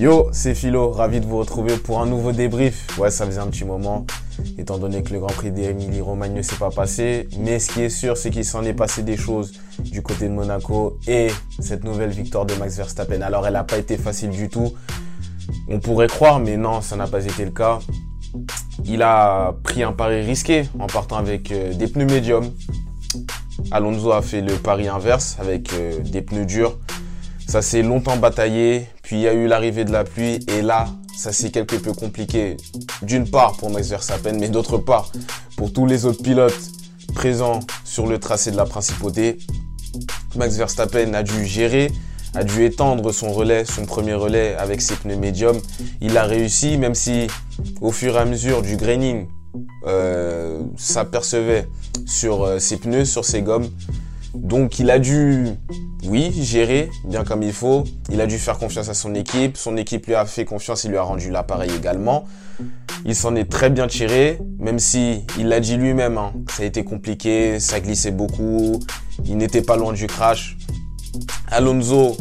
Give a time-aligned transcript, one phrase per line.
[0.00, 2.96] Yo, c'est Philo, ravi de vous retrouver pour un nouveau débrief.
[2.98, 4.06] Ouais, ça faisait un petit moment,
[4.56, 7.28] étant donné que le Grand Prix d'Emilie Romagne ne s'est pas passé.
[7.38, 10.32] Mais ce qui est sûr, c'est qu'il s'en est passé des choses du côté de
[10.32, 11.28] Monaco et
[11.58, 13.20] cette nouvelle victoire de Max Verstappen.
[13.20, 14.72] Alors, elle n'a pas été facile du tout.
[15.68, 17.80] On pourrait croire, mais non, ça n'a pas été le cas.
[18.92, 22.50] Il a pris un pari risqué en partant avec euh, des pneus médiums.
[23.70, 26.76] Alonso a fait le pari inverse avec euh, des pneus durs.
[27.46, 30.88] Ça s'est longtemps bataillé, puis il y a eu l'arrivée de la pluie et là,
[31.16, 32.56] ça s'est quelque peu compliqué.
[33.02, 35.12] D'une part pour Max Verstappen, mais d'autre part
[35.56, 36.70] pour tous les autres pilotes
[37.14, 39.38] présents sur le tracé de la principauté.
[40.34, 41.92] Max Verstappen a dû gérer,
[42.34, 45.60] a dû étendre son relais, son premier relais avec ses pneus médiums.
[46.00, 47.26] Il a réussi, même si
[47.80, 49.26] au fur et à mesure du graining
[49.86, 51.68] euh, s'apercevait
[52.06, 53.68] sur euh, ses pneus, sur ses gommes.
[54.34, 55.48] Donc il a dû
[56.04, 57.84] oui, gérer bien comme il faut.
[58.10, 59.56] Il a dû faire confiance à son équipe.
[59.56, 62.26] Son équipe lui a fait confiance, il lui a rendu l'appareil également.
[63.04, 66.18] Il s'en est très bien tiré, même si il l'a dit lui-même.
[66.18, 68.80] Hein, ça a été compliqué, ça glissait beaucoup.
[69.24, 70.56] Il n'était pas loin du crash.
[71.48, 72.16] Alonso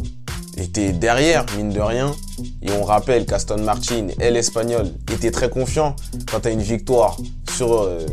[0.58, 2.14] était derrière, mine de rien.
[2.62, 5.96] Et on rappelle qu'Aston Martin et l'Espagnol étaient très confiants
[6.30, 7.18] quant à une victoire
[7.56, 8.06] sur, euh,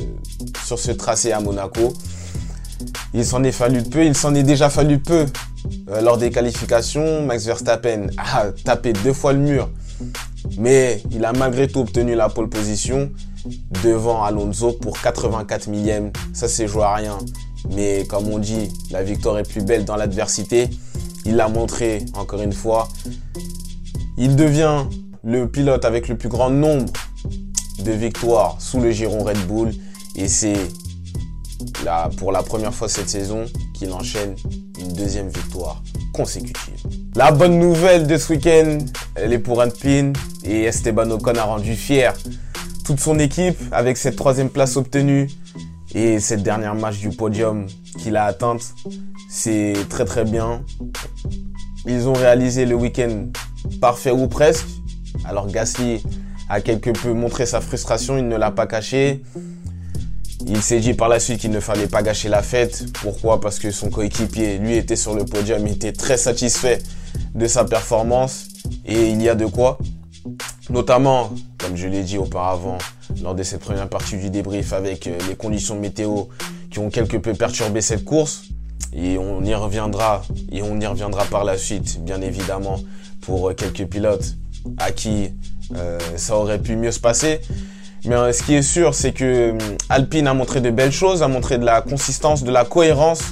[0.64, 1.94] ce tracé à Monaco.
[3.14, 5.26] Il s'en est fallu peu, il s'en est déjà fallu peu
[5.88, 9.70] euh, lors des qualifications, Max Verstappen a tapé deux fois le mur,
[10.58, 13.10] mais il a malgré tout obtenu la pole position
[13.82, 16.10] devant Alonso pour 84 millièmes.
[16.32, 17.18] Ça, c'est joué à rien.
[17.74, 20.70] Mais comme on dit, la victoire est plus belle dans l'adversité.
[21.24, 22.88] Il l'a montré encore une fois.
[24.16, 24.84] Il devient
[25.24, 26.92] le pilote avec le plus grand nombre
[27.84, 29.70] de victoires sous le giron Red Bull.
[30.14, 30.56] Et c'est
[32.16, 33.44] pour la première fois cette saison
[33.74, 34.34] qu'il enchaîne
[34.78, 36.86] une deuxième victoire consécutive.
[37.14, 38.78] La bonne nouvelle de ce week-end,
[39.14, 40.12] elle est pour Alpine
[40.44, 42.14] et Esteban Ocon a rendu fier
[42.84, 45.28] toute son équipe avec cette troisième place obtenue
[45.94, 47.66] et cette dernière match du podium
[47.98, 48.74] qu'il a atteinte.
[49.30, 50.62] C'est très très bien.
[51.86, 53.26] Ils ont réalisé le week-end
[53.80, 54.66] parfait ou presque.
[55.24, 56.02] Alors Gasly
[56.48, 59.22] a quelque peu montré sa frustration, il ne l'a pas caché.
[60.46, 62.92] Il s'est dit par la suite qu'il ne fallait pas gâcher la fête.
[62.92, 63.40] Pourquoi?
[63.40, 66.78] Parce que son coéquipier, lui, était sur le podium, il était très satisfait
[67.34, 68.46] de sa performance
[68.84, 69.78] et il y a de quoi.
[70.68, 72.78] Notamment, comme je l'ai dit auparavant,
[73.22, 76.24] lors de cette première partie du débrief avec euh, les conditions météo
[76.70, 78.44] qui ont quelque peu perturbé cette course.
[78.92, 82.80] Et on y reviendra, et on y reviendra par la suite, bien évidemment,
[83.20, 84.36] pour euh, quelques pilotes
[84.78, 85.30] à qui
[85.76, 87.40] euh, ça aurait pu mieux se passer.
[88.04, 91.28] Mais ce qui est sûr, c'est que hum, Alpine a montré de belles choses, a
[91.28, 93.22] montré de la consistance, de la cohérence.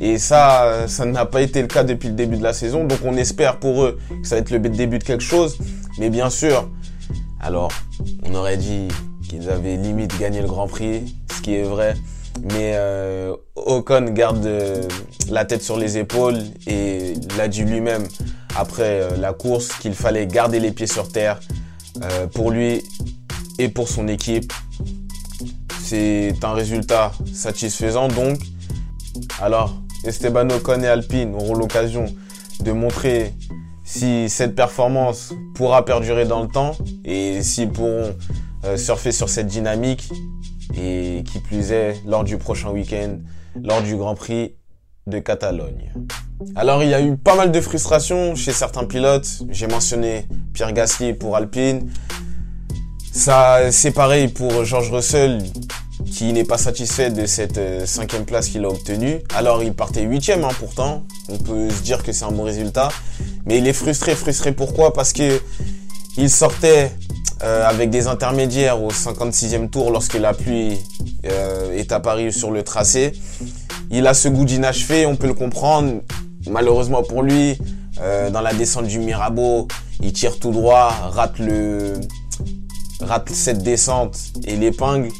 [0.00, 2.84] Et ça, ça n'a pas été le cas depuis le début de la saison.
[2.84, 5.58] Donc on espère pour eux que ça va être le début de quelque chose.
[5.98, 6.68] Mais bien sûr,
[7.40, 7.70] alors,
[8.24, 8.88] on aurait dit
[9.26, 11.94] qu'ils avaient limite gagné le Grand Prix, ce qui est vrai.
[12.42, 14.86] Mais euh, Ocon garde euh,
[15.30, 18.04] la tête sur les épaules et l'a dit lui-même
[18.56, 21.40] après euh, la course qu'il fallait garder les pieds sur terre.
[22.34, 22.82] pour lui,
[23.58, 24.52] et pour son équipe.
[25.82, 28.38] C'est un résultat satisfaisant donc.
[29.40, 32.06] Alors, Esteban Ocon et Alpine auront l'occasion
[32.60, 33.32] de montrer
[33.84, 38.14] si cette performance pourra perdurer dans le temps et s'ils pourront
[38.64, 40.08] euh, surfer sur cette dynamique
[40.76, 43.18] et qui plus est lors du prochain week-end,
[43.62, 44.54] lors du Grand Prix
[45.06, 45.92] de Catalogne.
[46.56, 49.42] Alors il y a eu pas mal de frustration chez certains pilotes.
[49.50, 51.88] J'ai mentionné Pierre Gasly pour Alpine,
[53.16, 55.42] ça, c'est pareil pour George Russell,
[56.04, 59.20] qui n'est pas satisfait de cette euh, cinquième place qu'il a obtenue.
[59.34, 61.02] Alors, il partait huitième, hein, pourtant.
[61.30, 62.90] On peut se dire que c'est un bon résultat.
[63.46, 64.14] Mais il est frustré.
[64.14, 64.92] Frustré pourquoi?
[64.92, 65.40] Parce que
[66.18, 66.92] il sortait
[67.42, 70.78] euh, avec des intermédiaires au 56e tour lorsque la pluie
[71.26, 73.12] euh, est apparue sur le tracé.
[73.90, 76.00] Il a ce goût d'inachevé, on peut le comprendre.
[76.48, 77.58] Malheureusement pour lui,
[78.32, 79.66] dans la descente du Mirabeau,
[80.00, 81.94] il tire tout droit, rate le,
[83.00, 85.10] rate cette descente et l'épingle.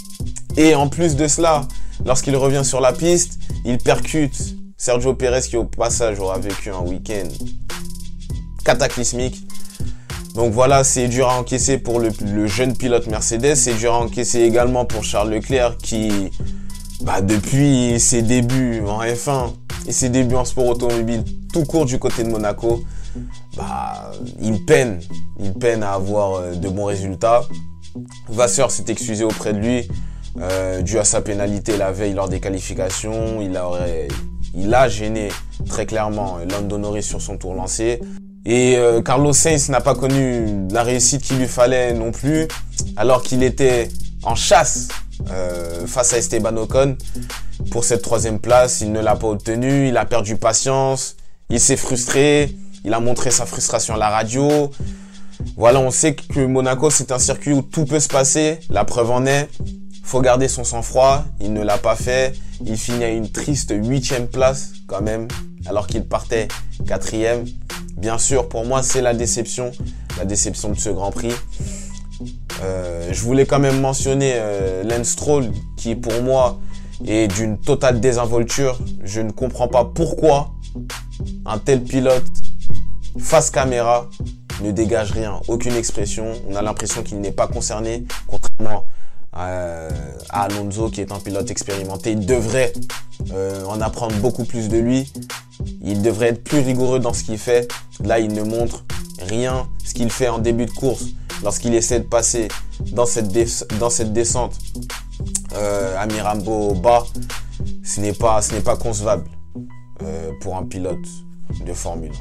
[0.57, 1.67] Et en plus de cela,
[2.05, 6.81] lorsqu'il revient sur la piste, il percute Sergio Pérez qui au passage aura vécu un
[6.81, 7.29] week-end
[8.65, 9.46] cataclysmique.
[10.37, 12.11] Donc voilà, c'est dur à encaisser pour le,
[12.47, 13.55] jeune pilote Mercedes.
[13.55, 16.31] C'est dur à encaisser également pour Charles Leclerc qui,
[17.01, 19.55] bah, depuis ses débuts en F1
[19.87, 21.25] et ses débuts en sport automobile
[21.55, 22.85] tout court du côté de Monaco,
[23.57, 25.01] bah, il peine,
[25.41, 27.41] il peine à avoir euh, de bons résultats.
[28.29, 29.89] Vasseur s'est excusé auprès de lui.
[30.39, 33.41] euh, dû à sa pénalité la veille lors des qualifications.
[33.41, 34.09] Il, aurait,
[34.55, 35.31] il a gêné
[35.67, 38.01] très clairement Lando Norris sur son tour lancé.
[38.49, 42.47] Et euh, Carlos Sainz n'a pas connu la réussite qu'il lui fallait non plus,
[42.97, 43.89] alors qu'il était
[44.23, 44.87] en chasse
[45.31, 46.97] euh, face à Esteban Ocon
[47.73, 48.83] pour cette troisième place.
[48.83, 51.17] Il ne l'a pas obtenu, il a perdu patience,
[51.51, 54.71] il s'est frustré, il a montré sa frustration à la radio.
[55.57, 58.61] Voilà, on sait que Monaco, c'est un circuit où tout peut se passer.
[58.71, 59.49] La preuve en est,
[60.05, 61.25] faut garder son sang-froid.
[61.41, 62.33] Il ne l'a pas fait.
[62.65, 65.27] Il finit à une triste huitième place quand même,
[65.67, 66.47] alors qu'il partait
[66.87, 67.45] quatrième.
[67.97, 69.73] Bien sûr, pour moi, c'est la déception,
[70.19, 71.33] la déception de ce Grand Prix.
[72.63, 76.59] Euh, je voulais quand même mentionner euh, Lance Stroll, qui pour moi
[77.07, 78.79] est d'une totale désinvolture.
[79.05, 80.53] Je ne comprends pas pourquoi
[81.45, 82.25] un tel pilote
[83.19, 84.09] face caméra
[84.63, 86.33] ne dégage rien, aucune expression.
[86.49, 88.87] On a l'impression qu'il n'est pas concerné, contrairement
[89.33, 89.89] à,
[90.31, 92.13] Alonso qui est un pilote expérimenté.
[92.13, 92.73] Il devrait
[93.33, 95.13] euh, en apprendre beaucoup plus de lui.
[95.83, 97.69] Il devrait être plus rigoureux dans ce qu'il fait.
[98.05, 98.85] Là, il ne montre
[99.21, 99.67] rien.
[99.85, 101.07] Ce qu'il fait en début de course,
[101.43, 102.49] lorsqu'il essaie de passer
[102.93, 103.29] dans cette,
[104.13, 104.59] descente
[105.55, 107.07] euh, à Mirambo bas,
[107.83, 109.25] ce n'est pas, pas concevable
[110.03, 110.99] euh, pour un pilote
[111.65, 112.13] de Formule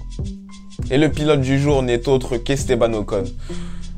[0.89, 0.91] 1.
[0.91, 3.23] Et le pilote du jour n'est autre qu'Esteban Ocon.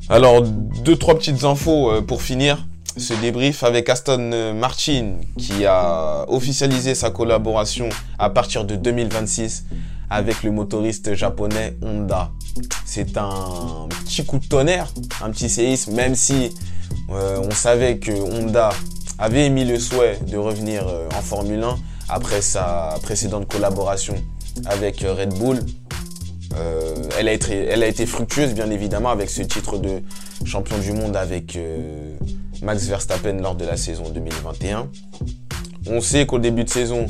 [0.10, 2.66] Alors, deux, trois petites infos euh, pour finir
[2.96, 9.66] ce débrief avec Aston Martin qui a officialisé sa collaboration à partir de 2026
[10.10, 12.32] avec le motoriste japonais Honda.
[12.86, 14.88] C'est un petit coup de tonnerre,
[15.22, 16.52] un petit séisme, même si
[17.10, 18.70] euh, on savait que Honda
[19.20, 21.78] avait émis le souhait de revenir euh, en Formule 1
[22.10, 24.16] après sa précédente collaboration
[24.66, 25.60] avec euh, Red Bull.
[27.20, 30.02] elle, a été, elle a été fructueuse bien évidemment avec ce titre de
[30.46, 31.60] champion du monde avec
[32.64, 34.90] Max Verstappen lors de la saison 2021.
[35.90, 37.06] On sait qu'au début de saison,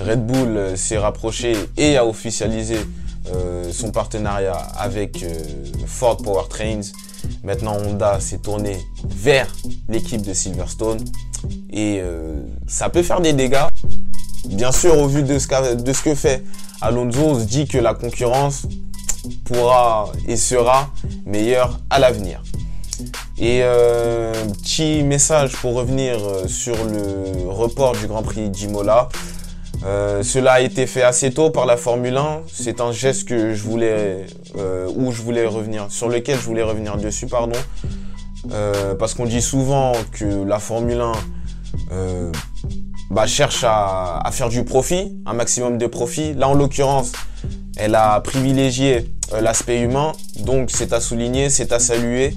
[0.00, 2.76] Red Bull euh, s'est rapproché et a officialisé
[3.32, 5.34] euh, son partenariat avec euh,
[5.86, 6.80] Ford Powertrains.
[7.44, 9.46] Maintenant, Honda s'est tourné vers
[9.88, 11.04] l'équipe de Silverstone
[11.70, 12.02] et
[12.66, 13.66] ça peut faire des dégâts.
[14.46, 15.46] Bien sûr, au vu de ce,
[16.02, 16.42] que fait
[16.80, 18.66] Alonso, on se dit que la concurrence
[19.44, 20.90] pourra et sera
[21.26, 22.42] meilleure à l'avenir.
[23.38, 23.62] Et
[24.62, 29.10] petit message pour revenir sur le report du Grand Prix d'Imola.
[29.84, 32.42] Euh, cela a été fait assez tôt par la Formule 1.
[32.52, 33.26] C'est un geste
[34.56, 34.86] euh,
[35.46, 37.58] revenir, sur lequel je voulais revenir dessus, pardon.
[38.52, 41.12] Euh, parce qu'on dit souvent que la Formule 1
[41.92, 42.32] euh,
[43.10, 46.34] bah, cherche à, faire du profit, un maximum de profit.
[46.34, 47.12] Là, en l'occurrence,
[47.76, 49.10] elle a privilégié
[49.40, 52.34] l'aspect humain, donc c'est à souligner, c'est à saluer.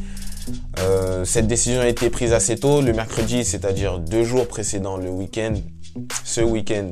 [1.23, 5.53] Cette décision a été prise assez tôt, le mercredi, c'est-à-dire deux jours précédant le week-end,
[6.23, 6.91] ce week-end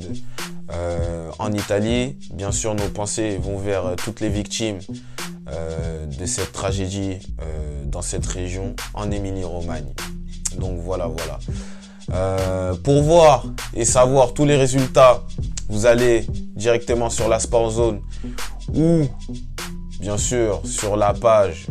[0.73, 2.17] euh, en Italie.
[2.33, 4.79] Bien sûr, nos pensées vont vers toutes les victimes
[5.49, 7.17] euh, de cette tragédie
[7.85, 9.93] dans cette région, en Émilie-Romagne.
[10.57, 12.75] Donc voilà, voilà.
[12.83, 15.23] pour voir et savoir tous les résultats,
[15.69, 16.25] vous allez
[16.55, 18.01] directement sur la Sport Zone
[18.73, 19.07] ou
[19.99, 21.67] bien sûr sur la page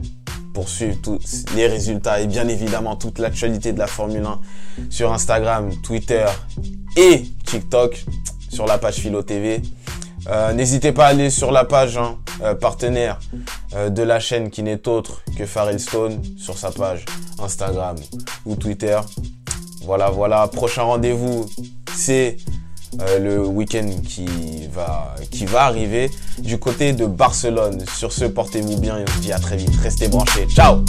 [0.55, 4.41] pour suivre tous les résultats et bien évidemment toute l'actualité de la Formule 1
[4.89, 6.27] sur Instagram, Twitter
[6.97, 8.05] et TikTok
[8.51, 9.63] sur la page Philo TV.
[10.29, 13.19] Euh, n'hésitez pas à aller sur la page hein, euh, partenaire
[13.75, 15.45] euh, de la chaîne qui n'est autre que
[15.79, 17.05] Stone sur sa page
[17.39, 17.97] Instagram
[18.45, 18.99] ou Twitter.
[19.85, 20.47] Voilà, voilà.
[20.49, 21.49] Prochain rendez-vous,
[21.95, 22.37] c'est
[23.21, 24.27] le week-end qui
[24.73, 27.85] va, qui va arriver du côté de Barcelone.
[27.97, 29.75] Sur ce, portez-vous bien et on se dit à très vite.
[29.81, 30.47] Restez branchés.
[30.49, 30.85] Ciao